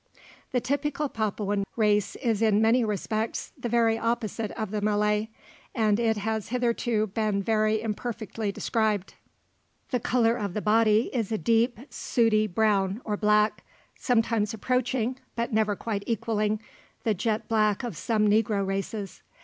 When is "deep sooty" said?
11.37-12.47